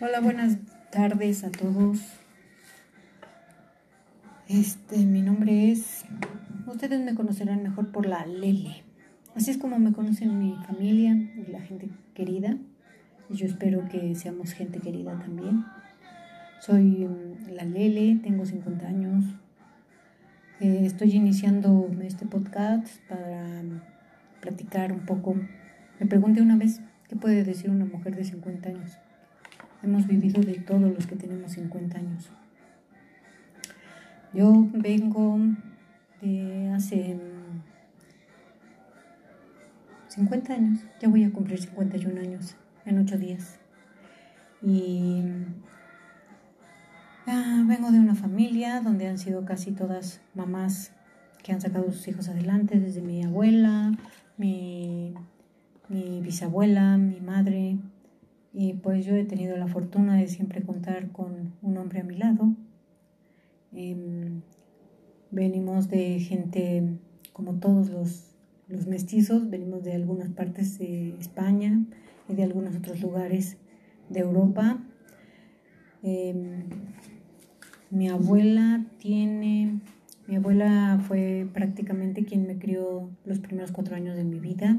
Hola, 0.00 0.20
buenas 0.20 0.56
tardes 0.90 1.44
a 1.44 1.50
todos. 1.50 1.98
Este, 4.48 4.96
mi 5.04 5.20
nombre 5.20 5.70
es. 5.70 6.06
Ustedes 6.66 6.98
me 7.00 7.14
conocerán 7.14 7.62
mejor 7.62 7.92
por 7.92 8.06
la 8.06 8.24
Lele. 8.24 8.84
Así 9.34 9.50
es 9.50 9.58
como 9.58 9.78
me 9.78 9.92
conocen 9.92 10.38
mi 10.38 10.56
familia 10.66 11.12
y 11.12 11.50
la 11.50 11.60
gente 11.60 11.90
querida. 12.14 12.56
Yo 13.28 13.44
espero 13.44 13.86
que 13.90 14.14
seamos 14.14 14.52
gente 14.52 14.78
querida 14.78 15.18
también. 15.18 15.66
Soy 16.60 17.06
mm, 17.06 17.50
la 17.50 17.64
Lele, 17.64 18.18
tengo 18.22 18.46
50 18.46 18.86
años. 18.86 19.24
Eh, 20.60 20.86
estoy 20.86 21.10
iniciando 21.12 21.90
este 22.02 22.24
podcast 22.24 22.86
para 23.10 23.62
mm, 23.62 23.82
platicar 24.40 24.90
un 24.90 25.04
poco. 25.04 25.34
Me 26.00 26.06
pregunté 26.06 26.40
una 26.40 26.56
vez, 26.56 26.80
¿qué 27.12 27.18
puede 27.18 27.44
decir 27.44 27.68
una 27.68 27.84
mujer 27.84 28.16
de 28.16 28.24
50 28.24 28.70
años? 28.70 28.96
Hemos 29.82 30.06
vivido 30.06 30.40
de 30.40 30.54
todos 30.54 30.80
los 30.80 31.06
que 31.06 31.14
tenemos 31.14 31.52
50 31.52 31.98
años. 31.98 32.30
Yo 34.32 34.66
vengo 34.72 35.38
de 36.22 36.70
hace 36.74 37.20
50 40.08 40.54
años, 40.54 40.78
ya 41.02 41.10
voy 41.10 41.24
a 41.24 41.32
cumplir 41.32 41.60
51 41.60 42.18
años 42.18 42.56
en 42.86 42.98
8 42.98 43.18
días. 43.18 43.60
Y 44.62 45.22
ah, 47.26 47.62
vengo 47.66 47.90
de 47.90 47.98
una 47.98 48.14
familia 48.14 48.80
donde 48.80 49.06
han 49.06 49.18
sido 49.18 49.44
casi 49.44 49.72
todas 49.72 50.22
mamás 50.34 50.92
que 51.42 51.52
han 51.52 51.60
sacado 51.60 51.90
a 51.90 51.92
sus 51.92 52.08
hijos 52.08 52.30
adelante, 52.30 52.80
desde 52.80 53.02
mi 53.02 53.22
abuela, 53.22 53.92
mi, 54.38 55.12
mi 55.92 56.22
bisabuela, 56.22 56.96
mi 56.96 57.20
madre, 57.20 57.76
y 58.54 58.72
pues 58.74 59.04
yo 59.04 59.14
he 59.14 59.24
tenido 59.24 59.56
la 59.58 59.66
fortuna 59.66 60.16
de 60.16 60.26
siempre 60.26 60.62
contar 60.62 61.12
con 61.12 61.52
un 61.60 61.76
hombre 61.76 62.00
a 62.00 62.04
mi 62.04 62.16
lado. 62.16 62.54
Em, 63.72 64.40
venimos 65.30 65.88
de 65.88 66.18
gente 66.20 66.82
como 67.32 67.54
todos 67.54 67.90
los, 67.90 68.28
mestizos, 68.86 69.50
venimos 69.50 69.84
de 69.84 69.92
algunas 69.92 70.30
partes 70.30 70.78
de 70.78 71.14
España 71.20 71.84
y 72.26 72.34
de 72.34 72.42
algunos 72.42 72.74
otros 72.74 73.02
lugares 73.02 73.58
de 74.08 74.20
Europa. 74.20 74.78
Em, 76.02 76.64
mi 77.90 78.08
abuela 78.08 78.86
tiene 78.98 79.80
mi 80.26 80.36
abuela 80.36 80.98
fue 81.06 81.46
prácticamente 81.52 82.24
quien 82.24 82.46
me 82.46 82.56
crió 82.56 83.10
los 83.24 83.40
primeros 83.40 83.72
cuatro 83.72 83.96
años 83.96 84.16
de 84.16 84.24
mi 84.24 84.38
vida. 84.38 84.78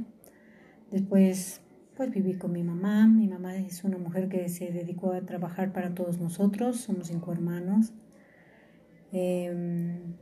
Después, 0.94 1.60
pues 1.98 2.12
viví 2.12 2.36
con 2.36 2.52
mi 2.52 2.62
mamá. 2.62 3.08
Mi 3.08 3.28
mamá 3.28 3.56
es 3.56 3.84
una 3.84 3.98
mujer 3.98 4.30
que 4.30 4.48
se 4.48 4.72
dedicó 4.72 5.12
a 5.12 5.22
trabajar 5.22 5.74
para 5.74 5.96
todos 5.96 6.20
nosotros. 6.20 6.82
Somos 6.82 7.08
cinco 7.08 7.32
hermanos. 7.32 7.94
Em, 9.12 10.14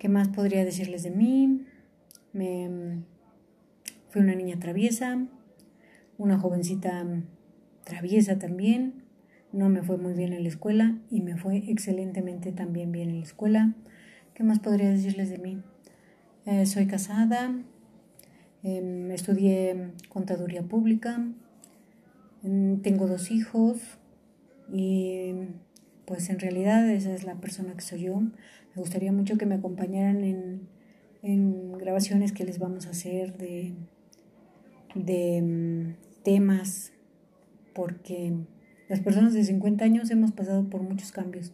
¿Qué 0.00 0.08
más 0.08 0.30
podría 0.30 0.64
decirles 0.64 1.04
de 1.04 1.12
mí? 1.12 1.64
Me, 2.32 3.04
fui 4.08 4.20
una 4.22 4.34
niña 4.34 4.58
traviesa, 4.58 5.24
una 6.18 6.40
jovencita 6.40 7.06
traviesa 7.84 8.40
también. 8.40 9.04
No 9.52 9.68
me 9.68 9.82
fue 9.82 9.96
muy 9.96 10.14
bien 10.14 10.32
en 10.32 10.42
la 10.42 10.48
escuela 10.48 10.98
y 11.08 11.20
me 11.20 11.36
fue 11.36 11.58
excelentemente 11.70 12.50
también 12.50 12.90
bien 12.90 13.10
en 13.10 13.18
la 13.20 13.26
escuela. 13.26 13.74
¿Qué 14.34 14.42
más 14.42 14.58
podría 14.58 14.90
decirles 14.90 15.30
de 15.30 15.38
mí? 15.38 15.62
Eh, 16.46 16.66
soy 16.66 16.88
casada, 16.88 17.54
em, 18.62 19.10
estudié 19.12 19.92
contaduría 20.08 20.62
pública, 20.62 21.24
em, 22.44 22.80
tengo 22.80 23.06
dos 23.06 23.30
hijos 23.30 23.78
y 24.72 25.32
pues 26.04 26.30
en 26.30 26.38
realidad 26.38 26.88
esa 26.90 27.14
es 27.14 27.24
la 27.24 27.34
persona 27.36 27.74
que 27.74 27.82
soy 27.82 28.02
yo. 28.02 28.20
Me 28.20 28.76
gustaría 28.76 29.12
mucho 29.12 29.36
que 29.38 29.46
me 29.46 29.56
acompañaran 29.56 30.24
en, 30.24 30.68
en 31.22 31.72
grabaciones 31.78 32.32
que 32.32 32.44
les 32.44 32.58
vamos 32.58 32.86
a 32.86 32.90
hacer 32.90 33.36
de, 33.36 33.74
de 34.94 35.36
em, 35.36 35.94
temas 36.22 36.92
porque 37.74 38.32
las 38.88 39.00
personas 39.00 39.34
de 39.34 39.44
50 39.44 39.84
años 39.84 40.10
hemos 40.10 40.32
pasado 40.32 40.68
por 40.68 40.82
muchos 40.82 41.12
cambios. 41.12 41.52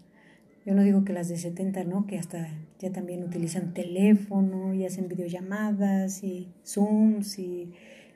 Yo 0.64 0.74
no 0.74 0.82
digo 0.82 1.04
que 1.04 1.12
las 1.12 1.28
de 1.28 1.36
70, 1.36 1.84
¿no? 1.84 2.06
Que 2.06 2.18
hasta 2.18 2.48
ya 2.78 2.90
también 2.90 3.22
utilizan 3.22 3.74
teléfono 3.74 4.72
y 4.74 4.84
hacen 4.86 5.08
videollamadas 5.08 6.24
y 6.24 6.48
Zooms 6.64 7.38
y, 7.38 7.72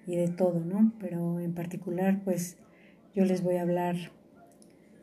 y 0.07 0.17
de 0.17 0.29
todo, 0.29 0.61
¿no? 0.61 0.93
Pero 0.99 1.41
en 1.41 1.55
particular, 1.55 2.23
pues 2.25 2.57
yo 3.15 3.25
les 3.25 3.43
voy 3.43 3.57
a 3.57 3.63
hablar 3.63 3.97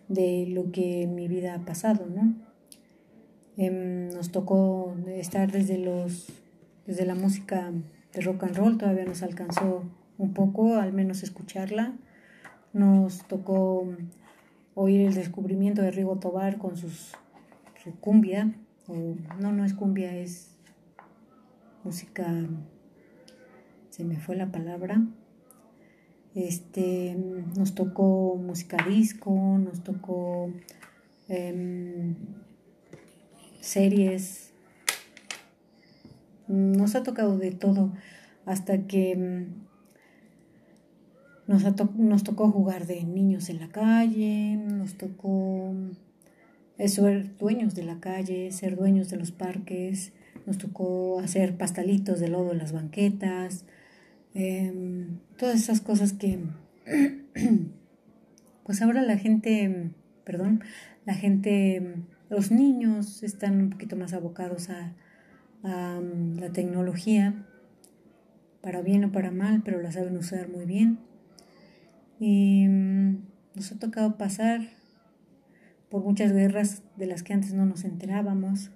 de 0.07 0.47
lo 0.47 0.71
que 0.71 1.07
mi 1.07 1.27
vida 1.27 1.53
ha 1.53 1.65
pasado, 1.65 2.07
¿no? 2.07 2.35
Em, 3.57 4.09
nos 4.09 4.31
tocó 4.31 4.95
estar 5.07 5.51
desde 5.51 5.77
los 5.77 6.27
desde 6.85 7.05
la 7.05 7.15
música 7.15 7.71
de 8.13 8.21
rock 8.21 8.43
and 8.43 8.55
roll, 8.55 8.77
todavía 8.77 9.05
nos 9.05 9.23
alcanzó 9.23 9.83
un 10.17 10.33
poco, 10.33 10.75
al 10.75 10.93
menos 10.93 11.23
escucharla. 11.23 11.93
Nos 12.73 13.27
tocó 13.27 13.87
oír 14.75 15.01
el 15.01 15.15
descubrimiento 15.15 15.81
de 15.81 15.91
Rigo 15.91 16.17
Tobar 16.17 16.57
con 16.57 16.77
sus 16.77 17.13
cumbia, 17.93 18.53
o 18.87 19.15
no, 19.39 19.51
no 19.51 19.65
es 19.65 19.73
cumbia, 19.73 20.15
es 20.15 20.51
música, 21.83 22.33
se 23.89 24.03
me 24.03 24.17
fue 24.17 24.35
la 24.35 24.51
palabra. 24.51 25.01
Este, 26.33 27.15
nos 27.57 27.75
tocó 27.75 28.35
música 28.35 28.77
disco, 28.85 29.31
nos 29.57 29.83
tocó 29.83 30.51
em, 31.29 32.15
series, 33.61 34.51
nos 36.47 36.95
ha 36.95 37.03
tocado 37.03 37.37
de 37.37 37.51
todo 37.51 37.93
hasta 38.45 38.85
que 38.85 39.13
em, 39.13 39.47
nos, 41.47 41.63
nos 41.95 42.23
tocó 42.23 42.51
jugar 42.51 42.85
de 42.85 43.03
niños 43.03 43.49
en 43.49 43.59
la 43.59 43.69
calle, 43.69 44.57
nos 44.57 44.97
tocó 44.97 45.73
ser 46.77 47.37
dueños 47.37 47.75
de 47.75 47.83
la 47.83 47.99
calle, 47.99 48.51
ser 48.51 48.75
dueños 48.75 49.09
de 49.09 49.17
los 49.17 49.31
parques, 49.31 50.13
nos 50.45 50.57
tocó 50.57 51.19
hacer 51.19 51.57
pastalitos 51.57 52.19
de 52.19 52.27
lodo 52.27 52.51
en 52.51 52.59
las 52.59 52.73
banquetas, 52.73 53.65
em, 54.33 55.19
todas 55.37 55.55
esas 55.55 55.81
cosas 55.81 56.13
que, 56.13 56.39
pues 58.63 58.81
ahora 58.81 59.01
la 59.01 59.17
gente, 59.17 59.91
perdón, 60.23 60.63
la 61.05 61.13
gente, 61.13 61.95
los 62.29 62.51
niños 62.51 63.23
están 63.23 63.61
un 63.61 63.69
poquito 63.69 63.95
más 63.95 64.13
abocados 64.13 64.69
a, 64.69 64.93
a 65.63 66.01
la 66.37 66.51
tecnología, 66.51 67.45
para 68.61 68.81
bien 68.81 69.05
o 69.05 69.11
para 69.11 69.29
mal, 69.29 69.61
pero 69.63 69.79
la 69.79 69.91
saben 69.91 70.17
usar 70.17 70.49
muy 70.49 70.65
bien. 70.65 70.97
Y 72.19 72.67
mm, 72.67 73.17
nos 73.53 73.71
ha 73.71 73.77
tocado 73.77 74.17
pasar 74.17 74.61
por 75.89 76.03
muchas 76.03 76.31
guerras 76.33 76.83
de 76.95 77.05
las 77.05 77.23
que 77.23 77.33
antes 77.33 77.53
no 77.53 77.65
nos 77.65 77.83
enterábamos, 77.85 78.71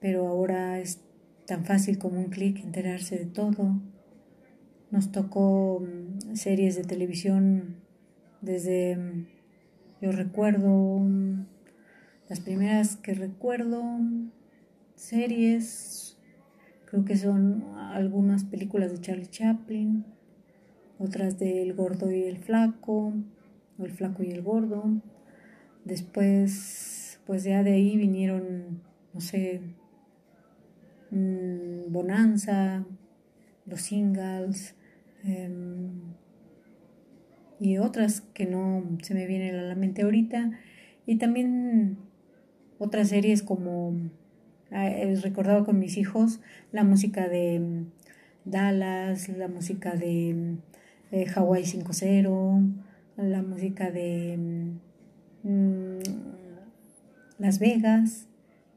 pero 0.00 0.26
ahora 0.26 0.78
es 0.80 1.00
tan 1.46 1.64
fácil 1.64 1.98
como 1.98 2.20
un 2.20 2.30
clic 2.30 2.58
enterarse 2.62 3.18
de 3.18 3.26
todo. 3.26 3.80
Nos 4.90 5.12
tocó 5.12 5.80
mm, 5.80 6.34
series 6.34 6.76
de 6.76 6.84
televisión 6.84 7.76
desde, 8.40 8.96
mm, 8.96 9.26
yo 10.00 10.12
recuerdo, 10.12 10.98
mm, 10.98 11.46
las 12.28 12.40
primeras 12.40 12.96
que 12.96 13.14
recuerdo, 13.14 13.82
series, 14.94 16.16
creo 16.86 17.04
que 17.04 17.16
son 17.16 17.64
algunas 17.76 18.44
películas 18.44 18.92
de 18.92 19.00
Charlie 19.00 19.26
Chaplin, 19.26 20.04
otras 20.98 21.38
de 21.38 21.62
El 21.62 21.74
gordo 21.74 22.10
y 22.12 22.22
el 22.22 22.38
flaco, 22.38 23.14
o 23.78 23.84
El 23.84 23.92
flaco 23.92 24.22
y 24.22 24.30
el 24.30 24.42
gordo, 24.42 24.84
Después, 25.84 27.20
pues 27.26 27.44
ya 27.44 27.62
de 27.62 27.72
ahí 27.72 27.96
vinieron, 27.96 28.82
no 29.14 29.20
sé, 29.20 29.60
mm, 31.10 31.90
Bonanza, 31.90 32.84
los 33.66 33.82
singles 33.82 34.74
em, 35.24 35.90
y 37.58 37.78
otras 37.78 38.20
que 38.20 38.46
no 38.46 38.84
se 39.02 39.14
me 39.14 39.26
vienen 39.26 39.54
a 39.56 39.62
la 39.62 39.74
mente 39.74 40.02
ahorita. 40.02 40.50
Y 41.06 41.16
también 41.16 41.98
otras 42.78 43.08
series 43.08 43.42
como 43.42 44.10
ah, 44.70 44.90
recordaba 45.22 45.64
con 45.64 45.78
mis 45.78 45.96
hijos 45.98 46.40
la 46.72 46.84
música 46.84 47.28
de 47.28 47.58
mm, 47.58 47.86
Dallas, 48.44 49.28
la 49.28 49.48
música 49.48 49.94
de 49.94 50.56
eh, 51.12 51.26
Hawaii 51.34 51.64
5.0, 51.64 52.72
la 53.16 53.42
música 53.42 53.90
de 53.90 54.38
Las 57.38 57.58
Vegas, 57.58 58.28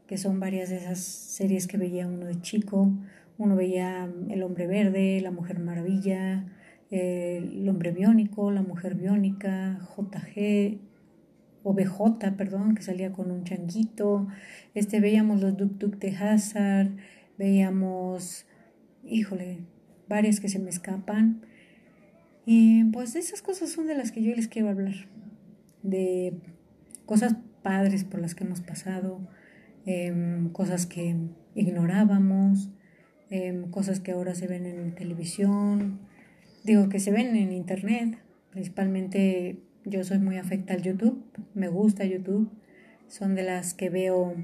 que 0.08 0.18
son 0.18 0.40
varias 0.40 0.70
de 0.70 0.78
esas 0.78 1.00
series 1.00 1.68
que 1.68 1.78
veía 1.78 2.08
uno 2.08 2.26
de 2.26 2.40
chico. 2.42 2.92
Uno 3.38 3.56
veía 3.56 4.10
El 4.30 4.44
Hombre 4.44 4.68
Verde, 4.68 5.20
La 5.22 5.32
Mujer 5.32 5.60
Maravilla, 5.60 6.46
el 6.90 7.68
hombre 7.70 7.92
biónico, 7.92 8.52
la 8.52 8.62
mujer 8.62 8.94
biónica, 8.94 9.80
JG, 9.98 10.80
o 11.64 11.74
BJ, 11.74 12.34
perdón, 12.38 12.76
que 12.76 12.84
salía 12.84 13.12
con 13.12 13.32
un 13.32 13.46
changuito, 13.46 14.28
este, 14.76 15.00
veíamos 15.00 15.42
los 15.42 15.58
Duk 15.58 15.78
Duk 15.80 15.98
de 15.98 16.16
Hazard, 16.16 16.92
veíamos, 17.38 18.46
híjole, 19.04 19.60
varias 20.08 20.40
que 20.40 20.50
se 20.50 20.60
me 20.60 20.70
escapan. 20.70 21.42
Y 22.46 22.84
pues 22.86 23.16
esas 23.16 23.42
cosas 23.42 23.70
son 23.70 23.88
de 23.88 23.96
las 23.96 24.12
que 24.12 24.22
yo 24.22 24.36
les 24.36 24.48
quiero 24.48 24.70
hablar, 24.70 25.08
de 25.84 26.34
cosas 27.06 27.36
padres 27.62 28.04
por 28.04 28.20
las 28.20 28.34
que 28.36 28.44
hemos 28.44 28.62
pasado, 28.62 29.20
em, 29.86 30.50
cosas 30.50 30.86
que 30.86 31.16
ignorábamos, 31.56 32.70
em, 33.30 33.70
cosas 33.70 34.00
que 34.00 34.12
ahora 34.12 34.36
se 34.36 34.48
ven 34.48 34.66
en 34.66 34.96
televisión, 34.96 36.00
digo 36.64 36.90
que 36.90 37.00
se 37.00 37.12
ven 37.12 37.36
en 37.36 37.52
internet, 37.52 38.18
principalmente 38.52 39.60
yo 39.86 40.04
soy 40.04 40.20
muy 40.20 40.38
afecta 40.38 40.74
al 40.74 40.82
YouTube, 40.82 41.24
me 41.54 41.68
gusta 41.68 42.06
YouTube, 42.06 42.50
son 43.08 43.36
de 43.36 43.44
las 43.44 43.74
que 43.74 43.90
veo, 43.90 44.36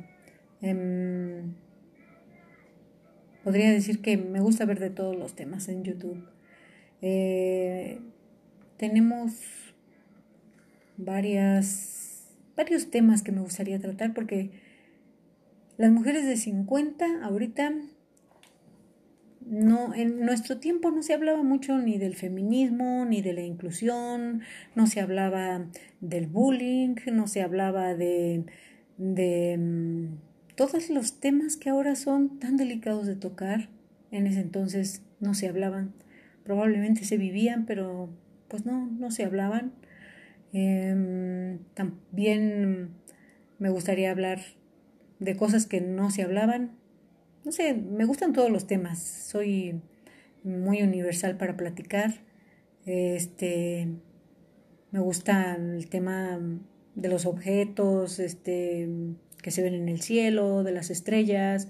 em, 0.62 1.53
podría 3.44 3.71
decir 3.71 4.01
que 4.01 4.18
me 4.18 4.41
gusta 4.41 4.65
ver 4.65 4.80
de 4.80 4.89
todos 4.89 5.15
los 5.15 5.36
temas 5.36 5.69
en 5.69 5.83
YouTube. 5.83 6.24
Eh, 7.01 8.00
tenemos 8.77 9.69
varias, 11.00 12.28
varios 12.56 12.92
temas 12.92 13.24
que 13.24 13.31
me 13.31 13.42
gustaría 13.42 13.80
tratar 13.80 14.13
porque 14.13 14.51
las 15.78 15.92
mujeres 15.92 16.25
de 16.25 16.36
50 16.36 17.24
ahorita 17.24 17.74
no, 19.46 19.96
en 19.96 20.19
nuestro 20.25 20.60
tiempo 20.60 20.92
no 20.92 21.01
se 21.01 21.13
hablaba 21.13 21.42
mucho 21.42 21.78
ni 21.80 21.98
del 21.98 22.16
feminismo, 22.16 23.06
ni 23.06 23.22
de 23.22 23.34
la 23.34 23.42
inclusión, 23.42 24.42
no 24.75 24.86
se 24.86 25.00
hablaba 25.00 25.66
del 26.01 26.28
bullying, 26.28 26.96
no 27.12 27.28
se 27.28 27.42
hablaba 27.42 27.96
de, 27.96 28.44
de 28.98 29.57
mm, 29.57 30.56
todos 30.56 30.90
los 30.90 31.19
temas 31.19 31.57
que 31.57 31.69
ahora 31.69 31.96
son 31.96 32.40
tan 32.40 32.57
delicados 32.57 33.07
de 33.07 33.16
tocar. 33.16 33.69
En 34.12 34.28
ese 34.28 34.42
entonces 34.42 35.01
no 35.19 35.34
se 35.34 35.48
hablaban. 35.48 35.94
Probablemente 36.44 37.06
se 37.06 37.18
vivían, 37.18 37.66
pero 37.66 38.10
pues 38.50 38.66
no, 38.66 38.88
no 38.88 39.10
se 39.10 39.24
hablaban. 39.24 39.72
Em, 40.54 41.60
también 41.74 42.92
me 43.60 43.69
gustaría 43.69 44.12
hablar 44.12 44.40
de 45.19 45.36
cosas 45.36 45.66
que 45.66 45.81
no 45.81 46.12
se 46.12 46.24
hablaban, 46.24 46.78
no 47.46 47.51
sé, 47.51 47.74
me 47.74 48.06
gustan 48.06 48.34
todos 48.34 48.50
los 48.50 48.68
temas, 48.68 49.00
soy 49.00 49.81
muy 50.44 50.81
universal 50.81 51.38
para 51.38 51.57
platicar. 51.57 52.22
Este, 52.86 53.88
me 54.92 55.00
gusta 55.00 55.56
el 55.56 55.90
tema 55.90 56.40
de 56.96 57.10
los 57.10 57.25
objetos, 57.25 58.19
este, 58.19 58.90
que 59.42 59.51
se 59.51 59.62
ven 59.62 59.74
en 59.74 59.90
el 59.90 60.01
cielo, 60.01 60.63
de 60.63 60.72
las 60.72 60.90
estrellas, 60.90 61.68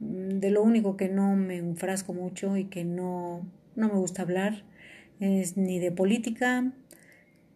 de 0.00 0.50
lo 0.50 0.62
único 0.62 0.96
que 0.96 1.08
no 1.08 1.34
me 1.34 1.56
enfrasco 1.56 2.14
mucho 2.14 2.56
y 2.56 2.66
que 2.66 2.84
no, 2.84 3.46
no 3.74 3.88
me 3.88 3.94
gusta 3.94 4.22
hablar 4.22 4.64
es 5.20 5.56
ni 5.56 5.78
de 5.78 5.90
política, 5.90 6.72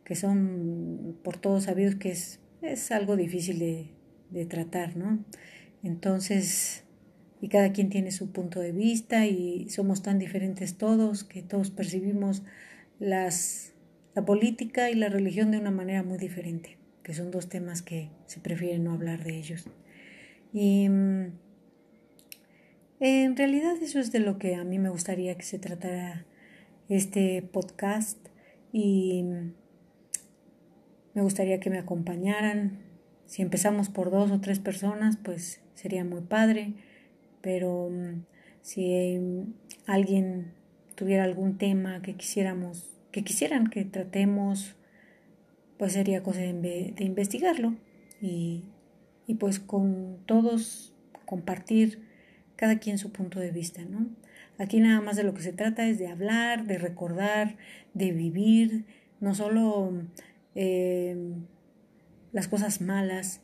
que 0.04 0.14
son 0.16 1.16
por 1.22 1.36
todos 1.36 1.64
sabidos 1.64 1.96
que 1.96 2.10
es, 2.10 2.40
es 2.60 2.90
algo 2.90 3.16
difícil 3.16 3.58
de, 3.58 3.90
de 4.30 4.46
tratar, 4.46 4.96
¿no? 4.96 5.24
Entonces, 5.82 6.84
y 7.40 7.48
cada 7.48 7.72
quien 7.72 7.90
tiene 7.90 8.12
su 8.12 8.30
punto 8.30 8.60
de 8.60 8.72
vista 8.72 9.26
y 9.26 9.68
somos 9.68 10.02
tan 10.02 10.18
diferentes 10.18 10.78
todos 10.78 11.24
que 11.24 11.42
todos 11.42 11.70
percibimos 11.70 12.42
las, 13.00 13.72
la 14.14 14.24
política 14.24 14.90
y 14.90 14.94
la 14.94 15.08
religión 15.08 15.50
de 15.50 15.58
una 15.58 15.72
manera 15.72 16.04
muy 16.04 16.18
diferente, 16.18 16.78
que 17.02 17.14
son 17.14 17.30
dos 17.30 17.48
temas 17.48 17.82
que 17.82 18.10
se 18.26 18.40
prefieren 18.40 18.84
no 18.84 18.92
hablar 18.92 19.24
de 19.24 19.36
ellos. 19.36 19.66
Y 20.52 20.88
mm, 20.88 21.32
en 23.00 23.36
realidad 23.36 23.74
eso 23.82 23.98
es 23.98 24.12
de 24.12 24.20
lo 24.20 24.38
que 24.38 24.54
a 24.54 24.62
mí 24.62 24.78
me 24.78 24.90
gustaría 24.90 25.34
que 25.36 25.42
se 25.42 25.58
tratara 25.58 26.24
este 26.88 27.42
podcast 27.42 28.18
y 28.72 29.24
mm, 29.24 29.52
me 31.14 31.22
gustaría 31.22 31.60
que 31.60 31.70
me 31.70 31.78
acompañaran. 31.78 32.78
Si 33.26 33.42
empezamos 33.42 33.88
por 33.88 34.10
dos 34.10 34.30
o 34.30 34.40
tres 34.40 34.58
personas, 34.58 35.16
pues 35.22 35.60
sería 35.74 36.04
muy 36.04 36.22
padre 36.22 36.74
pero 37.42 37.90
mm, 37.90 38.24
si 38.62 39.18
mm, 39.18 39.52
alguien 39.86 40.52
tuviera 40.94 41.24
algún 41.24 41.58
tema 41.58 42.00
que 42.00 42.14
quisiéramos, 42.14 42.88
que 43.10 43.24
quisieran 43.24 43.68
que 43.68 43.84
tratemos, 43.84 44.76
pues 45.76 45.92
sería 45.92 46.22
cosa 46.22 46.40
de, 46.40 46.94
investigarlo 47.00 47.74
y, 48.20 48.64
y, 49.26 49.34
pues 49.34 49.58
con 49.58 50.18
todos 50.26 50.94
compartir 51.26 52.00
cada 52.56 52.78
quien 52.78 52.98
su 52.98 53.10
punto 53.10 53.40
de 53.40 53.50
vista, 53.50 53.82
¿no? 53.82 54.06
Aquí 54.58 54.78
nada 54.78 55.00
más 55.00 55.16
de 55.16 55.24
lo 55.24 55.34
que 55.34 55.42
se 55.42 55.52
trata 55.52 55.88
es 55.88 55.98
de 55.98 56.06
hablar, 56.06 56.66
de 56.66 56.78
recordar, 56.78 57.56
de 57.94 58.12
vivir, 58.12 58.84
no 59.18 59.34
solo 59.34 59.92
eh, 60.54 61.16
las 62.32 62.48
cosas 62.48 62.80
malas, 62.80 63.40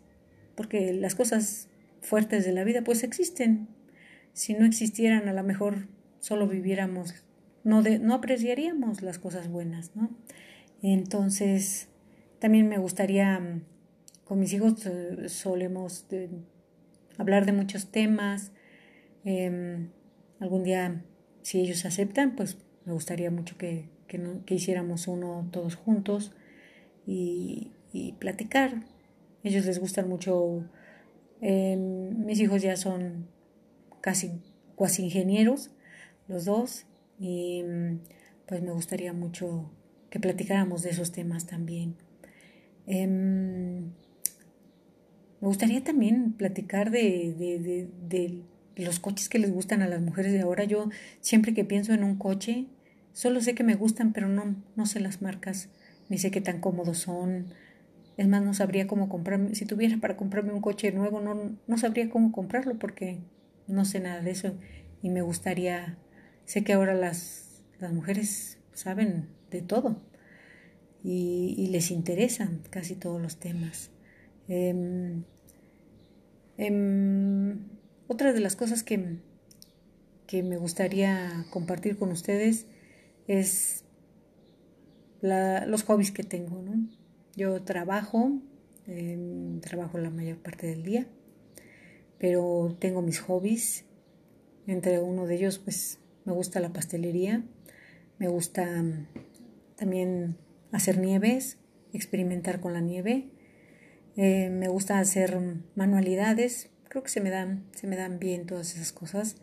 porque 0.55 0.93
las 0.93 1.15
cosas 1.15 1.69
fuertes 2.01 2.45
de 2.45 2.53
la 2.53 2.65
vida 2.65 2.83
pues 2.83 3.03
existen, 3.03 3.69
si 4.33 4.55
no 4.55 4.65
existieran, 4.65 5.29
a 5.29 5.33
lo 5.33 5.43
mejor 5.43 5.89
solo 6.21 6.47
viviéramos, 6.47 7.15
no, 7.65 7.83
de, 7.83 7.99
no 7.99 8.15
apreciaríamos 8.15 9.03
las 9.03 9.19
cosas 9.19 9.49
buenas, 9.49 9.95
¿no? 9.97 10.11
Entonces, 10.83 11.89
también 12.39 12.69
me 12.69 12.79
gustaría, 12.79 13.39
mm, 13.41 13.63
con 14.25 14.39
mis 14.39 14.53
hijos 14.53 14.87
eh, 14.87 15.29
solemos 15.29 16.07
hablar 17.17 17.47
de 17.47 17.53
muchos 17.53 17.91
temas. 17.91 18.53
Em, 19.25 19.91
algún 20.39 20.63
día, 20.63 21.03
si 21.43 21.61
ellos 21.61 21.85
aceptan, 21.85 22.37
pues 22.37 22.59
me 22.85 22.93
gustaría 22.93 23.31
mucho 23.31 23.59
que, 23.59 23.89
que, 24.07 24.55
hiciéramos 24.55 25.09
uno 25.09 25.49
todos 25.51 25.75
juntos 25.75 26.33
y, 27.09 27.73
platicar. 28.19 28.85
Ellos 29.43 29.65
les 29.65 29.81
gustan 29.81 30.09
mucho, 30.09 30.65
em, 31.41 32.25
mis 32.25 32.39
hijos 32.41 32.63
ya 32.63 32.77
son 32.77 33.27
casi 34.01 34.41
cuasi 34.77 35.05
ingenieros, 35.05 35.71
los 36.29 36.45
dos, 36.45 36.87
y 37.19 37.65
pues 38.47 38.63
me 38.63 38.73
gustaría 38.73 39.13
mucho 39.13 39.71
que 40.11 40.21
platicáramos 40.21 40.83
de 40.83 40.91
esos 40.91 41.13
temas 41.13 41.47
también. 41.47 41.97
Em, 42.87 43.93
me 45.41 45.47
gustaría 45.49 45.83
también 45.85 46.33
platicar 46.33 46.91
de, 46.91 47.35
de, 47.39 47.89
de, 48.09 48.43
los 48.77 49.01
coches 49.01 49.29
que 49.29 49.39
les 49.39 49.51
gustan 49.53 49.83
a 49.83 49.89
las 49.89 50.01
mujeres 50.01 50.33
de 50.33 50.41
ahora. 50.41 50.65
Yo 50.65 50.89
siempre 51.21 51.53
que 51.53 51.65
pienso 51.65 51.93
en 51.93 52.05
un 52.05 52.17
coche, 52.17 52.67
solo 53.13 53.41
sé 53.41 53.55
que 53.55 53.65
me 53.65 53.75
gustan, 53.75 54.13
pero 54.13 54.29
no, 54.29 54.57
no 54.77 54.87
sé 54.87 55.01
las 55.01 55.21
marcas, 55.21 55.69
ni 56.09 56.19
sé 56.19 56.31
qué 56.31 56.41
tan 56.41 56.61
cómodos 56.61 56.99
son. 56.99 57.53
Es 58.17 58.27
más, 58.29 58.43
no 58.43 58.55
sabría 58.55 58.87
cómo 58.87 59.09
comprarme. 59.09 59.55
Si 59.55 59.65
tuviera 59.65 59.97
para 59.99 60.17
comprarme 60.17 60.53
un 60.53 60.61
coche 60.61 60.93
nuevo, 60.93 61.21
no, 61.21 61.57
no 61.67 61.79
sabría 61.79 62.11
cómo 62.11 62.33
comprarlo 62.33 62.79
porque 62.79 63.21
no 63.67 63.85
sé 63.85 64.01
nada 64.01 64.23
de 64.23 64.31
eso 64.31 64.55
y 65.03 65.11
me 65.11 65.23
gustaría, 65.23 65.99
sé 66.45 66.65
que 66.65 66.73
ahora 66.73 66.95
las, 66.95 67.63
las 67.79 67.93
mujeres 67.93 68.59
saben 68.73 69.29
de 69.51 69.63
todo 69.63 70.01
y, 71.05 71.69
les 71.71 71.91
interesan 71.91 72.63
casi 72.71 72.95
todos 72.97 73.21
los 73.21 73.39
temas. 73.39 73.91
Em, 74.49 75.25
em, 76.57 77.59
otra 78.09 78.33
de 78.33 78.41
las 78.41 78.57
cosas 78.57 78.83
que, 78.83 79.19
que 80.27 80.43
me 80.43 80.57
gustaría 80.57 81.47
compartir 81.51 81.97
con 81.97 82.11
ustedes 82.11 82.67
es 83.27 83.85
los 85.21 85.83
hobbies 85.85 86.13
que 86.13 86.23
tengo. 86.23 86.63
¿no? 86.63 86.89
Yo 87.37 87.63
trabajo, 87.63 88.33
em, 88.87 89.61
trabajo 89.61 89.99
la 89.99 90.11
mayor 90.11 90.39
parte 90.39 90.67
del 90.67 90.83
día 90.83 91.07
pero 92.19 92.77
tengo 92.79 93.01
mis 93.03 93.21
hobbies. 93.21 93.85
Entre 94.67 94.99
uno 94.99 95.27
de 95.27 95.37
ellos, 95.37 95.59
pues 95.59 95.99
me 96.25 96.33
gusta 96.33 96.61
la 96.61 96.73
pastelería, 96.73 97.43
me 98.19 98.29
gusta 98.29 98.67
mm, 98.67 99.07
también 99.77 100.37
hacer 100.73 100.99
nieves, 100.99 101.57
experimentar 101.93 102.61
con 102.61 102.75
la 102.75 102.81
nieve, 102.81 103.31
eh, 104.17 104.51
me 104.51 104.69
gusta 104.69 104.99
hacer 104.99 105.39
manualidades, 105.75 106.71
creo 106.89 107.03
que 107.03 107.09
se 107.09 107.21
me 107.21 107.31
dan, 107.31 107.65
se 107.75 107.87
me 107.87 107.97
dan 107.97 108.19
bien 108.19 108.47
todas 108.47 108.75
esas 108.75 108.93
cosas. 108.93 109.37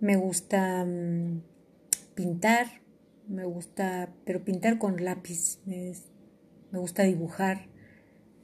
Me 0.00 0.16
gusta 0.16 0.84
mm, 0.84 1.42
pintar, 2.14 2.66
me 3.28 3.44
gusta, 3.44 4.12
pero 4.24 4.44
pintar 4.44 4.78
con 4.78 5.04
lápiz, 5.04 5.58
me 5.66 6.78
gusta 6.78 7.02
dibujar, 7.02 7.66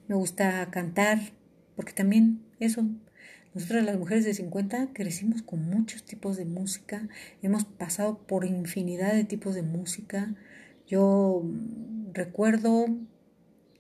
me 0.09 0.15
gusta 0.15 0.71
cantar, 0.71 1.19
porque 1.77 1.93
también 1.93 2.43
eso. 2.61 2.85
Nosotras 3.55 3.85
las 3.85 3.99
mujeres 3.99 4.25
de 4.25 4.33
50 4.33 4.93
crecimos 4.95 5.43
con 5.43 5.69
muchos 5.69 6.05
tipos 6.05 6.37
de 6.37 6.47
música, 6.47 7.09
hemos 7.43 7.65
pasado 7.65 8.19
por 8.27 8.45
infinidad 8.45 9.13
de 9.13 9.25
tipos 9.25 9.55
de 9.55 9.63
música, 9.63 10.35
Yo 10.87 11.43
recuerdo 12.13 12.87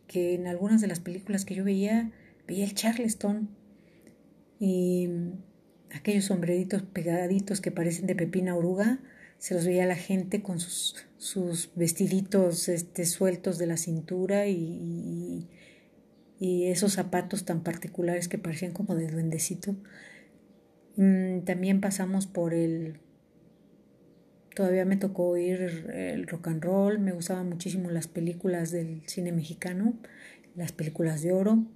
que 0.07 0.35
en 0.35 0.47
algunas 0.47 0.81
de 0.81 0.87
las 0.87 1.01
películas 1.01 1.45
que 1.45 1.55
yo 1.55 1.65
veía, 1.65 2.13
veía 2.47 2.65
el 2.65 2.75
Charleston 2.75 3.51
y 4.59 5.09
aquellos 5.95 6.27
sombreritos 6.27 6.83
pegaditos 6.83 7.61
que 7.61 7.71
parecen 7.71 8.07
de 8.07 8.15
pepina 8.15 8.55
oruga, 8.57 9.01
se 9.43 9.55
los 9.55 9.67
veía 9.67 9.87
la 9.87 9.97
gente 9.97 10.41
con 10.41 10.61
sus, 10.61 10.95
vestiditos 11.75 12.69
este, 12.69 13.05
sueltos 13.05 13.59
de 13.59 13.67
la 13.67 13.77
cintura 13.77 14.47
y, 14.47 15.49
y, 16.39 16.67
esos 16.67 16.93
zapatos 16.93 17.45
tan 17.45 17.65
particulares 17.65 18.29
que 18.29 18.39
parecían 18.39 18.71
como 18.71 18.95
de 18.95 19.09
duendecito. 19.09 19.75
Mm, 20.95 21.41
también 21.41 21.81
pasamos 21.81 22.29
por 22.29 22.55
el... 22.55 23.01
Todavía 24.55 24.85
me 24.85 24.97
tocó 24.97 25.31
oír 25.31 25.91
el 25.93 26.29
rock 26.29 26.47
and 26.47 26.63
roll, 26.63 27.01
me 27.01 27.11
gustaban 27.11 27.49
muchísimo 27.49 27.91
las 27.91 28.07
películas 28.07 28.71
del 28.71 29.03
cine 29.09 29.33
mexicano, 29.33 29.99
las 30.55 30.71
películas 30.71 31.21
de 31.21 31.33
oro, 31.33 31.67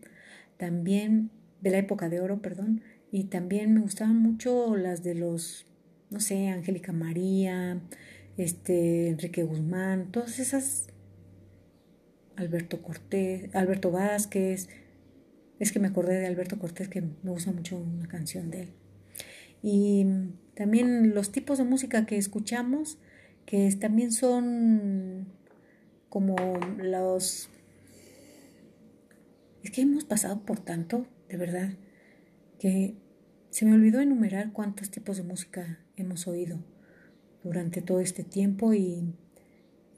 también 0.57 1.33
de 1.63 1.71
la 1.71 1.79
época 1.79 2.09
de 2.09 2.21
oro, 2.21 2.41
perdón, 2.41 2.83
y 3.11 3.25
también 3.25 3.75
me 3.75 3.81
gustaban 3.81 4.23
mucho 4.23 4.77
las 4.77 5.03
de 5.03 5.17
los, 5.17 5.67
no 6.11 6.21
sé, 6.21 6.49
Angélica 6.49 6.93
María, 6.93 7.81
este, 8.37 9.09
Enrique 9.09 9.43
Guzmán, 9.43 10.11
todas 10.13 10.39
esas, 10.39 10.89
Alberto 12.37 12.83
Cortés, 12.83 13.55
Alberto 13.55 13.91
Vázquez, 13.91 14.69
es 15.59 15.73
que 15.73 15.79
me 15.79 15.89
acordé 15.89 16.21
de 16.21 16.27
Alberto 16.27 16.59
Cortés 16.59 16.89
que 16.89 17.01
me 17.01 17.31
gusta 17.31 17.53
mucho 17.53 17.79
una 17.79 18.09
canción 18.09 18.51
de 18.51 18.63
él. 18.63 18.69
Y 19.63 20.07
también 20.55 21.15
los 21.15 21.33
tipos 21.33 21.59
de 21.59 21.65
música 21.65 22.07
que 22.07 22.19
escuchamos, 22.19 22.99
que 23.47 23.75
también 23.81 24.13
son 24.13 25.27
como 26.09 26.37
los... 26.79 27.49
Es 29.63 29.71
que 29.71 29.81
hemos 29.81 30.05
pasado 30.05 30.45
por 30.45 30.61
tanto, 30.61 31.07
de 31.29 31.37
verdad, 31.37 31.71
que 32.59 32.95
se 33.57 33.65
me 33.65 33.73
olvidó 33.73 34.01
enumerar 34.01 34.53
cuántos 34.53 34.91
tipos 34.91 35.17
de 35.17 35.23
música 35.23 35.79
hemos 35.97 36.29
oído 36.29 36.59
durante 37.43 37.81
todo 37.81 38.01
este 38.01 38.23
tiempo 38.23 38.75
y, 38.75 39.15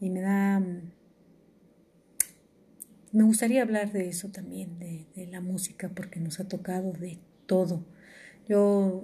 me 0.00 0.20
da... 0.20 0.62
Me 3.10 3.24
gustaría 3.24 3.62
hablar 3.62 3.90
de 3.90 4.08
eso 4.08 4.28
también, 4.28 4.78
de, 4.78 5.26
la 5.32 5.40
música, 5.40 5.88
porque 5.88 6.20
nos 6.20 6.38
ha 6.38 6.46
tocado 6.46 6.92
de 6.92 7.18
todo. 7.46 7.84
Yo 8.48 9.02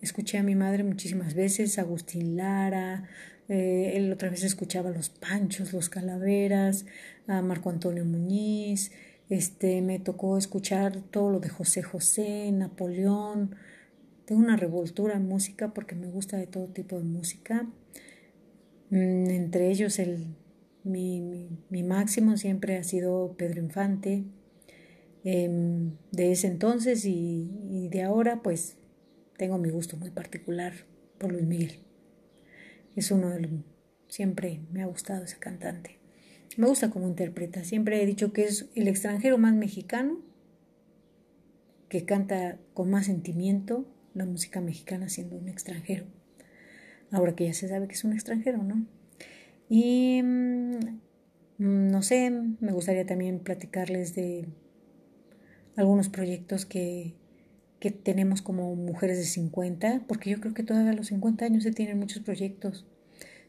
escuché 0.00 0.38
a 0.38 0.42
mi 0.42 0.54
madre 0.54 0.82
muchísimas 0.82 1.34
veces, 1.34 1.78
Agustín 1.78 2.34
Lara, 2.34 3.06
eh, 3.50 3.92
él 3.94 4.10
otra 4.10 4.30
vez 4.30 4.42
escuchaba 4.42 4.88
Los 4.88 5.10
Panchos, 5.10 5.74
Los 5.74 5.90
Calaveras, 5.90 6.86
a 7.26 7.42
Marco 7.42 7.68
Antonio 7.68 8.06
Muñiz, 8.06 8.90
este, 9.28 9.82
me 9.82 9.98
tocó 9.98 10.38
escuchar 10.38 11.02
todo 11.10 11.30
lo 11.30 11.40
de 11.40 11.48
José 11.48 11.82
José, 11.82 12.50
Napoleón. 12.52 13.56
Tengo 14.24 14.40
una 14.40 14.56
revoltura 14.56 15.14
en 15.16 15.26
música 15.26 15.74
porque 15.74 15.94
me 15.94 16.08
gusta 16.08 16.36
de 16.36 16.46
todo 16.46 16.68
tipo 16.68 16.96
de 16.98 17.04
música. 17.04 17.68
Mm, 18.90 19.30
entre 19.30 19.70
ellos, 19.70 19.98
el, 19.98 20.36
mi, 20.84 21.20
mi, 21.70 21.82
máximo 21.82 22.36
siempre 22.36 22.76
ha 22.76 22.84
sido 22.84 23.34
Pedro 23.36 23.60
Infante. 23.60 24.24
Em, 25.24 25.96
de 26.12 26.30
ese 26.32 26.46
entonces 26.46 27.04
y, 27.04 27.50
y 27.68 27.88
de 27.88 28.02
ahora, 28.04 28.42
pues 28.42 28.76
tengo 29.36 29.58
mi 29.58 29.70
gusto 29.70 29.96
muy 29.96 30.10
particular 30.10 30.72
por 31.18 31.32
Luis 31.32 31.44
Miguel. 31.46 31.80
Es 32.94 33.10
uno 33.10 33.30
de 33.30 33.40
los... 33.40 33.50
Siempre 34.08 34.60
me 34.70 34.82
ha 34.82 34.86
gustado 34.86 35.24
ese 35.24 35.38
cantante. 35.38 35.95
Me 36.56 36.66
gusta 36.66 36.90
cómo 36.90 37.08
interpreta. 37.08 37.64
Siempre 37.64 38.02
he 38.02 38.06
dicho 38.06 38.32
que 38.32 38.44
es 38.44 38.66
el 38.74 38.88
extranjero 38.88 39.38
más 39.38 39.54
mexicano, 39.54 40.20
que 41.88 42.04
canta 42.04 42.58
con 42.74 42.90
más 42.90 43.06
sentimiento 43.06 43.86
la 44.14 44.24
música 44.24 44.60
mexicana 44.60 45.08
siendo 45.08 45.36
un 45.36 45.48
extranjero. 45.48 46.06
Ahora 47.10 47.34
que 47.34 47.46
ya 47.46 47.54
se 47.54 47.68
sabe 47.68 47.86
que 47.86 47.94
es 47.94 48.04
un 48.04 48.12
extranjero, 48.12 48.62
¿no? 48.62 48.86
Y 49.68 50.22
mm, 50.22 50.78
no 51.58 52.02
sé, 52.02 52.30
me 52.30 52.72
gustaría 52.72 53.06
también 53.06 53.38
platicarles 53.40 54.14
de 54.14 54.46
algunos 55.76 56.08
proyectos 56.08 56.64
que, 56.64 57.14
que 57.78 57.90
tenemos 57.90 58.42
como 58.42 58.74
mujeres 58.74 59.18
de 59.18 59.24
50, 59.24 60.04
porque 60.08 60.30
yo 60.30 60.40
creo 60.40 60.54
que 60.54 60.62
todavía 60.62 60.92
a 60.92 60.94
los 60.94 61.08
50 61.08 61.44
años 61.44 61.62
se 61.62 61.72
tienen 61.72 61.98
muchos 61.98 62.22
proyectos, 62.22 62.86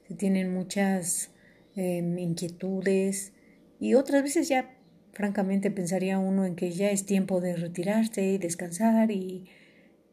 se 0.08 0.16
tienen 0.16 0.54
muchas 0.54 1.32
Inquietudes 1.77 3.34
y 3.79 3.93
otras 3.93 4.24
veces 4.24 4.48
ya 4.48 4.75
francamente 5.13 5.72
pensaría 5.72 6.17
uno 6.17 6.46
en 6.46 6.55
que 6.55 6.72
ya 6.72 6.89
es 6.89 7.05
tiempo 7.05 7.39
de 7.39 7.55
retirarse 7.55 8.24
y 8.24 8.38
descansar 8.38 9.12
y 9.12 9.46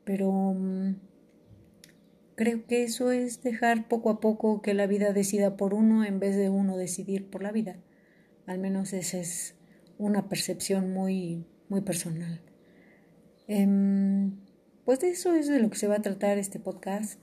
pero 0.04 0.30
mm, 0.30 0.96
creo 2.34 2.66
que 2.66 2.82
eso 2.82 3.10
es 3.10 3.42
dejar 3.42 3.88
poco 3.88 4.10
a 4.10 4.20
poco 4.20 4.60
que 4.60 4.74
la 4.74 4.86
vida 4.86 5.12
decida 5.12 5.56
por 5.56 5.72
uno 5.72 6.04
en 6.04 6.20
vez 6.20 6.36
de 6.36 6.50
uno 6.50 6.76
decidir 6.76 7.30
por 7.30 7.42
la 7.42 7.52
vida. 7.52 7.78
Al 8.46 8.58
menos 8.58 8.92
esa 8.92 9.18
es 9.18 9.54
una 9.96 10.28
percepción 10.28 10.92
muy 10.92 11.46
muy 11.68 11.80
personal. 11.80 12.40
Em, 13.46 14.32
pues 14.84 15.00
de 15.00 15.10
eso 15.10 15.34
es 15.34 15.48
de 15.48 15.60
lo 15.60 15.70
que 15.70 15.78
se 15.78 15.88
va 15.88 15.96
a 15.96 16.02
tratar 16.02 16.38
este 16.38 16.58
podcast 16.58 17.20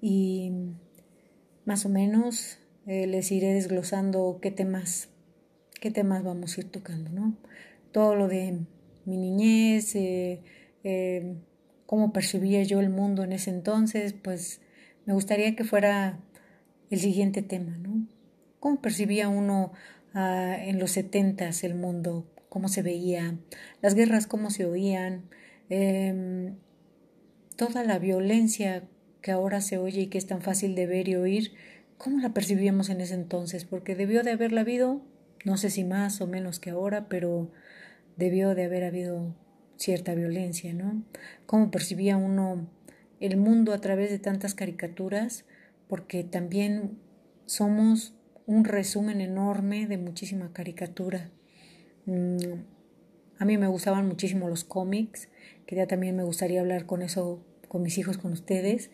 y 0.00 0.52
más 1.64 1.86
o 1.86 1.88
menos 1.88 2.58
eh, 2.86 3.06
les 3.06 3.30
iré 3.32 3.52
desglosando 3.52 4.38
qué 4.40 4.50
temas, 4.50 5.08
qué 5.80 5.90
temas 5.90 6.22
vamos 6.22 6.56
a 6.56 6.60
ir 6.60 6.70
tocando, 6.70 7.10
¿no? 7.10 7.36
Todo 7.92 8.14
lo 8.14 8.28
de 8.28 8.60
mi 9.04 9.16
niñez, 9.16 9.94
eh, 9.96 10.42
eh, 10.84 11.36
cómo 11.86 12.12
percibía 12.12 12.62
yo 12.62 12.80
el 12.80 12.90
mundo 12.90 13.24
en 13.24 13.32
ese 13.32 13.50
entonces, 13.50 14.12
pues 14.12 14.60
me 15.04 15.14
gustaría 15.14 15.56
que 15.56 15.64
fuera 15.64 16.20
el 16.90 17.00
siguiente 17.00 17.42
tema, 17.42 17.76
¿no? 17.76 18.06
¿Cómo 18.60 18.80
percibía 18.80 19.28
uno 19.28 19.72
ah, 20.14 20.56
en 20.58 20.78
los 20.78 20.92
setentas 20.92 21.64
el 21.64 21.74
mundo? 21.74 22.26
¿Cómo 22.48 22.68
se 22.68 22.82
veía? 22.82 23.36
Las 23.82 23.94
guerras, 23.94 24.26
¿cómo 24.26 24.50
se 24.50 24.64
oían? 24.64 25.28
Em, 25.68 26.56
toda 27.56 27.84
la 27.84 27.98
violencia 27.98 28.84
que 29.20 29.32
ahora 29.32 29.60
se 29.60 29.78
oye 29.78 30.02
y 30.02 30.06
que 30.06 30.18
es 30.18 30.26
tan 30.26 30.42
fácil 30.42 30.74
de 30.74 30.86
ver 30.86 31.08
y 31.08 31.16
oír, 31.16 31.52
¿Cómo 31.98 32.18
la 32.20 32.34
percibíamos 32.34 32.90
en 32.90 33.00
ese 33.00 33.14
entonces? 33.14 33.64
Porque 33.64 33.94
debió 33.94 34.22
de 34.22 34.32
haberla 34.32 34.60
habido, 34.60 35.00
no 35.44 35.56
sé 35.56 35.70
si 35.70 35.84
más 35.84 36.20
o 36.20 36.26
menos 36.26 36.60
que 36.60 36.70
ahora, 36.70 37.08
pero 37.08 37.50
debió 38.16 38.54
de 38.54 38.64
haber 38.64 38.84
habido 38.84 39.34
cierta 39.76 40.14
violencia, 40.14 40.74
¿no? 40.74 41.02
¿Cómo 41.46 41.70
percibía 41.70 42.16
uno 42.16 42.68
el 43.20 43.36
mundo 43.36 43.72
a 43.72 43.80
través 43.80 44.10
de 44.10 44.18
tantas 44.18 44.54
caricaturas? 44.54 45.44
Porque 45.88 46.22
también 46.22 46.98
somos 47.46 48.14
un 48.46 48.64
resumen 48.64 49.20
enorme 49.20 49.86
de 49.86 49.96
muchísima 49.96 50.52
caricatura. 50.52 51.30
Mm, 52.04 52.36
a 53.38 53.44
mí 53.44 53.58
me 53.58 53.68
gustaban 53.68 54.06
muchísimo 54.06 54.48
los 54.48 54.64
cómics, 54.64 55.28
que 55.66 55.76
ya 55.76 55.86
también 55.86 56.16
me 56.16 56.24
gustaría 56.24 56.60
hablar 56.60 56.86
con 56.86 57.02
eso, 57.02 57.44
con 57.68 57.82
mis 57.82 57.98
hijos, 57.98 58.18
con 58.18 58.32
ustedes, 58.32 58.90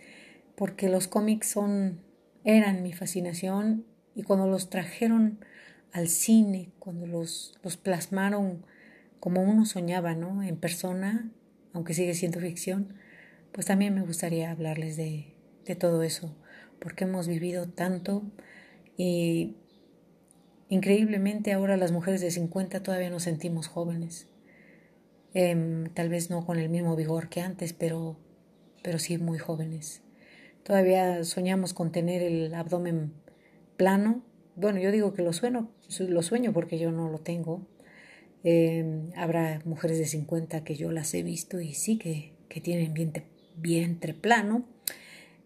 porque 0.56 0.88
los 0.88 1.08
cómics 1.08 1.48
son 1.48 2.00
eran 2.44 2.82
mi 2.82 2.92
fascinación 2.92 3.84
y 4.14 4.22
cuando 4.22 4.46
los 4.46 4.70
trajeron 4.70 5.38
al 5.92 6.08
cine, 6.08 6.70
cuando 6.78 7.06
los, 7.06 7.58
los 7.62 7.76
plasmaron 7.76 8.64
como 9.20 9.42
uno 9.42 9.66
soñaba, 9.66 10.14
¿no? 10.14 10.42
En 10.42 10.56
persona, 10.56 11.30
aunque 11.72 11.94
sigue 11.94 12.14
siendo 12.14 12.40
ficción, 12.40 12.94
pues 13.52 13.66
también 13.66 13.94
me 13.94 14.02
gustaría 14.02 14.50
hablarles 14.50 14.96
de, 14.96 15.34
de 15.64 15.76
todo 15.76 16.02
eso, 16.02 16.34
porque 16.80 17.04
hemos 17.04 17.28
vivido 17.28 17.68
tanto 17.68 18.22
y 18.96 19.56
increíblemente 20.68 21.52
ahora 21.52 21.76
las 21.76 21.92
mujeres 21.92 22.20
de 22.20 22.30
50 22.30 22.82
todavía 22.82 23.10
nos 23.10 23.24
sentimos 23.24 23.68
jóvenes. 23.68 24.26
Em, 25.34 25.88
tal 25.94 26.08
vez 26.08 26.30
no 26.30 26.44
con 26.44 26.58
el 26.58 26.68
mismo 26.68 26.94
vigor 26.96 27.28
que 27.28 27.40
antes, 27.40 27.72
pero, 27.72 28.16
pero 28.82 28.98
sí 28.98 29.18
muy 29.18 29.38
jóvenes. 29.38 30.02
Todavía 30.62 31.24
soñamos 31.24 31.74
con 31.74 31.92
tener 31.92 32.22
el 32.22 32.54
abdomen 32.54 33.12
plano. 33.76 34.22
Bueno, 34.54 34.78
yo 34.78 34.92
digo 34.92 35.12
que 35.12 35.22
lo 35.22 35.32
sueño, 35.32 35.70
lo 35.98 36.22
sueño 36.22 36.52
porque 36.52 36.78
yo 36.78 36.92
no 36.92 37.10
lo 37.10 37.18
tengo. 37.18 37.66
Em, 38.44 39.10
habrá 39.16 39.60
mujeres 39.64 39.98
de 39.98 40.06
50 40.06 40.64
que 40.64 40.74
yo 40.74 40.90
las 40.90 41.14
he 41.14 41.22
visto 41.22 41.60
y 41.60 41.74
sí 41.74 41.98
que, 41.98 42.34
que 42.48 42.60
tienen 42.60 42.94
vientre, 42.94 43.24
vientre 43.56 44.14
plano. 44.14 44.64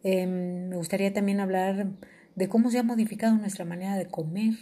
Em, 0.03 0.69
me 0.69 0.77
gustaría 0.77 1.13
también 1.13 1.41
hablar 1.41 1.89
de 2.35 2.49
cómo 2.49 2.71
se 2.71 2.79
ha 2.79 2.83
modificado 2.83 3.37
nuestra 3.37 3.65
manera 3.65 3.97
de 3.97 4.07
comer, 4.07 4.55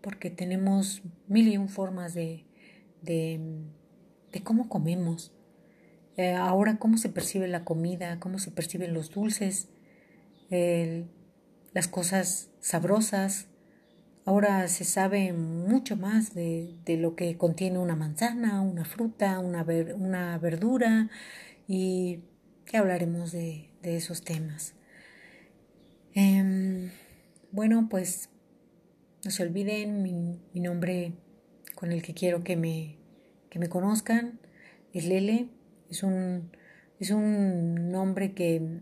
porque 0.00 0.30
tenemos 0.30 1.02
mil 1.28 1.48
y 1.48 1.56
un 1.56 1.68
formas 1.68 2.14
de, 2.14 2.44
de, 3.02 3.38
cómo 4.42 4.68
comemos. 4.68 5.32
Eh, 6.16 6.34
ahora 6.34 6.78
cómo 6.78 6.98
se 6.98 7.08
percibe 7.08 7.48
la 7.48 7.64
comida, 7.64 8.18
cómo 8.18 8.38
se 8.38 8.50
perciben 8.50 8.92
los 8.92 9.10
dulces, 9.10 9.68
las 11.72 11.88
cosas 11.88 12.50
sabrosas, 12.60 13.48
Ahora 14.24 14.68
se 14.68 14.84
sabe 14.84 15.32
mucho 15.32 15.96
más 15.96 16.32
de, 16.32 16.76
lo 16.86 17.16
que 17.16 17.36
contiene 17.36 17.78
una 17.78 17.96
manzana, 17.96 18.60
una 18.60 18.84
fruta, 18.84 19.40
una, 19.40 19.66
una 19.96 20.38
verdura 20.38 21.10
y 21.66 22.20
que 22.64 22.76
hablaremos 22.76 23.32
de, 23.32 23.70
esos 23.82 24.22
temas. 24.22 24.74
Em, 26.14 26.90
bueno, 27.50 27.88
pues 27.90 28.28
no 29.24 29.32
se 29.32 29.42
olviden 29.42 30.02
mi, 30.04 30.60
nombre 30.60 31.14
con 31.74 31.90
el 31.90 32.00
que 32.00 32.14
quiero 32.14 32.44
que 32.44 32.54
me, 32.54 32.98
que 33.50 33.58
me 33.58 33.68
conozcan 33.68 34.38
es 34.92 35.04
Lele. 35.04 35.48
Es 35.90 36.04
un, 36.04 36.52
es 37.00 37.10
un 37.10 37.90
nombre 37.90 38.34
que, 38.34 38.80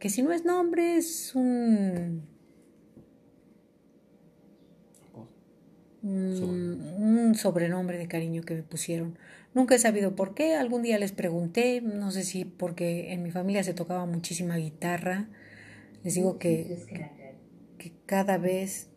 que 0.00 0.10
si 0.10 0.22
no 0.22 0.32
es 0.32 0.44
nombre 0.44 0.96
es 0.96 1.34
un 1.36 2.28
un 6.02 7.34
sobrenombre 7.34 7.98
de 7.98 8.08
cariño 8.08 8.42
que 8.42 8.54
me 8.54 8.62
pusieron. 8.62 9.18
Nunca 9.54 9.74
he 9.74 9.78
sabido 9.78 10.14
por 10.14 10.34
qué, 10.34 10.54
algún 10.54 10.82
día 10.82 10.98
les 10.98 11.12
pregunté, 11.12 11.80
no 11.80 12.10
sé 12.10 12.22
si 12.24 12.44
porque 12.44 13.12
en 13.12 13.22
mi 13.22 13.30
familia 13.30 13.62
se 13.64 13.74
tocaba 13.74 14.06
muchísima 14.06 14.56
guitarra. 14.56 15.28
Les 16.02 16.14
digo 16.14 16.38
que, 16.38 17.10
que, 17.78 17.92
cada 18.06 18.38
vez 18.38 18.88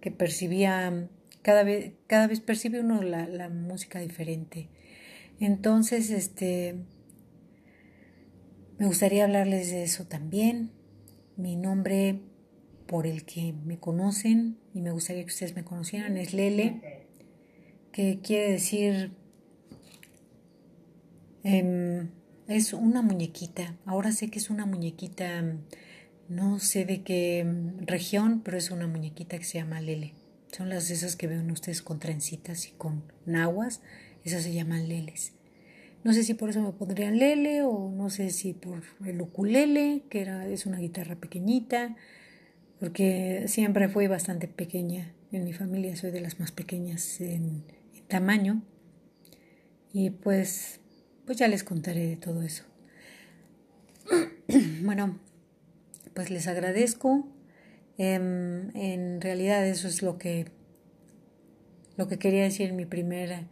que 0.00 0.10
percibía, 0.10 1.08
cada 1.42 1.62
vez, 1.62 1.92
cada 2.06 2.26
vez 2.26 2.40
percibe 2.40 2.80
uno 2.80 3.02
la, 3.02 3.28
la 3.28 3.48
música 3.48 4.00
diferente. 4.00 4.68
Entonces, 5.38 6.10
este, 6.10 6.76
me 8.78 8.86
gustaría 8.86 9.24
hablarles 9.24 9.70
de 9.70 9.82
eso 9.82 10.06
también. 10.06 10.70
Mi 11.36 11.56
nombre 11.56 12.20
por 12.86 13.06
el 13.06 13.24
que 13.24 13.52
me 13.64 13.78
conocen 13.78 14.58
y 14.72 14.80
me 14.80 14.90
gustaría 14.90 15.22
que 15.22 15.30
ustedes 15.30 15.54
me 15.54 15.64
conocieran 15.64 16.16
es 16.16 16.34
Lele, 16.34 17.06
que 17.92 18.20
quiere 18.20 18.52
decir 18.52 19.12
em, 21.42 22.10
es 22.48 22.72
una 22.72 23.02
muñequita. 23.02 23.76
Ahora 23.86 24.12
sé 24.12 24.30
que 24.30 24.38
es 24.38 24.50
una 24.50 24.66
muñequita, 24.66 25.42
no 26.28 26.58
sé 26.58 26.84
de 26.84 27.02
qué 27.02 27.46
región, 27.80 28.42
pero 28.44 28.58
es 28.58 28.70
una 28.70 28.86
muñequita 28.86 29.38
que 29.38 29.44
se 29.44 29.58
llama 29.58 29.80
Lele. 29.80 30.12
Son 30.56 30.68
las 30.68 30.90
esas 30.90 31.16
que 31.16 31.26
ven 31.26 31.50
ustedes 31.50 31.82
con 31.82 31.98
trencitas 31.98 32.68
y 32.68 32.72
con 32.72 33.02
nahuas, 33.26 33.80
esas 34.24 34.44
se 34.44 34.54
llaman 34.54 34.88
leles. 34.88 35.32
No 36.04 36.12
sé 36.12 36.22
si 36.22 36.34
por 36.34 36.50
eso 36.50 36.60
me 36.60 36.72
pondrían 36.72 37.18
lele 37.18 37.62
o 37.62 37.90
no 37.90 38.10
sé 38.10 38.30
si 38.30 38.52
por 38.52 38.82
el 39.04 39.20
ukulele, 39.20 40.04
que 40.08 40.20
era, 40.20 40.46
es 40.46 40.66
una 40.66 40.78
guitarra 40.78 41.16
pequeñita 41.16 41.96
porque 42.84 43.44
siempre 43.46 43.88
fui 43.88 44.06
bastante 44.06 44.48
pequeña. 44.48 45.14
En 45.32 45.44
mi 45.44 45.54
familia 45.54 45.96
soy 45.96 46.10
de 46.10 46.20
las 46.20 46.38
más 46.38 46.52
pequeñas 46.52 47.20
en, 47.20 47.64
tamaño. 48.08 48.62
Y 49.92 50.10
pues, 50.10 50.80
pues 51.24 51.38
ya 51.38 51.48
les 51.48 51.64
contaré 51.64 52.06
de 52.06 52.16
todo 52.16 52.42
eso. 52.42 52.64
bueno, 54.82 55.18
pues 56.12 56.30
les 56.30 56.46
agradezco. 56.46 57.26
Em, 57.96 58.76
en 58.76 59.20
realidad 59.22 59.66
eso 59.66 59.88
es 59.88 60.02
lo 60.02 60.18
que, 60.18 60.46
lo 61.96 62.06
que 62.06 62.18
quería 62.18 62.42
decir 62.42 62.70
en 62.70 62.76
mi 62.76 62.84
primer 62.84 63.46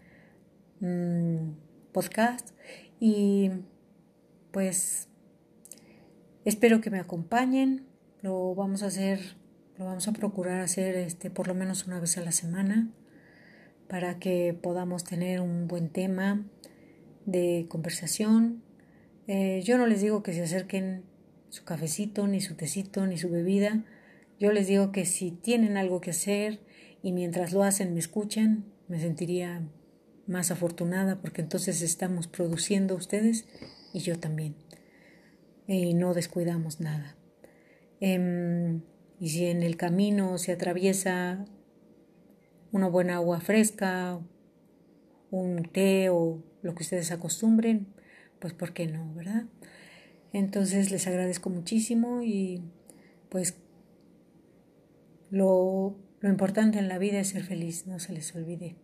mm, 0.80 1.52
podcast. 1.92 2.50
Y 2.98 3.50
pues 4.50 5.08
espero 6.44 6.80
que 6.80 6.90
me 6.90 6.98
acompañen 6.98 7.92
lo 8.22 8.54
vamos 8.54 8.84
a 8.84 8.86
hacer, 8.86 9.20
lo 9.76 9.84
vamos 9.84 10.06
a 10.06 10.12
procurar 10.12 10.60
hacer 10.60 10.94
este, 10.94 11.28
por 11.28 11.48
lo 11.48 11.54
menos 11.54 11.86
una 11.86 11.98
vez 11.98 12.16
a 12.16 12.22
la 12.22 12.30
semana 12.30 12.88
para 13.88 14.18
que 14.20 14.56
podamos 14.60 15.04
tener 15.04 15.40
un 15.40 15.66
buen 15.66 15.88
tema 15.90 16.46
de 17.26 17.66
conversación. 17.68 18.62
Eh, 19.26 19.60
yo 19.64 19.76
no 19.76 19.86
les 19.86 20.00
digo 20.00 20.22
que 20.22 20.32
se 20.32 20.42
acerquen 20.42 21.04
su 21.48 21.64
cafecito, 21.64 22.26
ni 22.28 22.40
su 22.40 22.54
tecito, 22.54 23.06
ni 23.06 23.18
su 23.18 23.28
bebida. 23.28 23.84
Yo 24.38 24.52
les 24.52 24.68
digo 24.68 24.92
que 24.92 25.04
si 25.04 25.32
tienen 25.32 25.76
algo 25.76 26.00
que 26.00 26.10
hacer 26.10 26.60
y 27.02 27.12
mientras 27.12 27.52
lo 27.52 27.64
hacen 27.64 27.92
me 27.92 28.00
escuchan, 28.00 28.64
me 28.86 29.00
sentiría 29.00 29.62
más 30.26 30.50
afortunada 30.50 31.20
porque 31.20 31.42
entonces 31.42 31.82
estamos 31.82 32.26
produciendo 32.26 32.94
ustedes 32.94 33.46
y 33.92 34.00
yo 34.00 34.18
también. 34.18 34.54
Y 35.66 35.94
no 35.94 36.14
descuidamos 36.14 36.80
nada. 36.80 37.16
Em, 38.00 38.82
y 39.20 39.28
si 39.28 39.46
en 39.46 39.62
el 39.62 39.76
camino 39.76 40.38
se 40.38 40.52
atraviesa 40.52 41.44
una 42.72 42.88
buena 42.88 43.16
agua 43.16 43.40
fresca, 43.40 44.20
un 45.30 45.62
té 45.72 46.10
o 46.10 46.42
lo 46.62 46.74
que 46.74 46.82
ustedes 46.82 47.12
acostumbren, 47.12 47.86
pues 48.40 48.54
¿por 48.54 48.72
qué 48.72 48.86
no, 48.86 49.14
verdad? 49.14 49.44
Entonces 50.32 50.90
les 50.90 51.06
agradezco 51.06 51.50
muchísimo 51.50 52.22
y 52.22 52.62
pues 53.28 53.56
lo, 55.30 55.96
lo 56.20 56.28
importante 56.28 56.78
en 56.78 56.88
la 56.88 56.98
vida 56.98 57.20
es 57.20 57.28
ser 57.28 57.44
feliz, 57.44 57.86
no 57.86 57.98
se 57.98 58.12
les 58.12 58.34
olvide. 58.34 58.76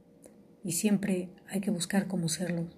Y 0.65 0.73
siempre 0.73 1.31
hay 1.49 1.61
que 1.61 1.71
buscar 1.71 2.07
cómo 2.07 2.29
serlo, 2.29 2.69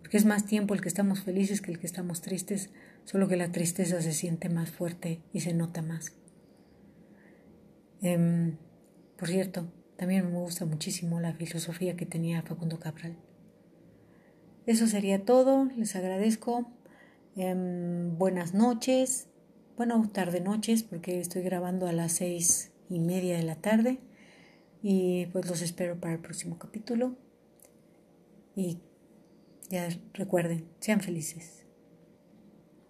porque 0.00 0.16
es 0.16 0.24
más 0.24 0.46
tiempo 0.46 0.74
el 0.74 0.80
que 0.80 0.88
estamos 0.88 1.20
felices 1.20 1.60
que 1.60 1.70
el 1.70 1.78
que 1.78 1.86
estamos 1.86 2.22
tristes 2.22 2.70
solo 3.04 3.28
que 3.28 3.36
la 3.36 3.52
tristeza 3.52 4.02
se 4.02 4.12
siente 4.12 4.48
más 4.48 4.70
fuerte 4.70 5.20
y 5.32 5.40
se 5.40 5.54
nota 5.54 5.80
más. 5.80 6.12
Em, 8.02 8.56
por 9.16 9.28
cierto, 9.28 9.72
también 9.96 10.30
me 10.30 10.38
gusta 10.38 10.66
muchísimo 10.66 11.20
la 11.20 11.32
filosofía 11.32 11.96
que 11.96 12.04
tenía 12.04 12.42
Facundo 12.42 12.78
Cabral. 12.78 13.16
Eso 14.66 14.86
sería 14.86 15.24
todo, 15.24 15.66
les 15.76 15.94
agradezco. 15.96 16.70
Em, 17.36 18.18
buenas 18.18 18.54
noches, 18.54 19.28
bueno, 19.76 20.10
tarde 20.12 20.40
noches, 20.40 20.82
porque 20.82 21.20
estoy 21.20 21.42
grabando 21.42 21.86
a 21.86 21.92
las 21.92 22.12
seis 22.12 22.72
y 22.88 22.98
media 22.98 23.36
de 23.36 23.42
la 23.42 23.56
tarde. 23.56 23.98
Y 24.82 25.26
pues 25.26 25.48
los 25.48 25.62
espero 25.62 26.00
para 26.00 26.14
el 26.14 26.20
próximo 26.20 26.58
capítulo. 26.58 27.16
Y 28.56 28.80
ya 29.68 29.88
recuerden, 30.14 30.66
sean 30.80 31.00
felices. 31.00 31.65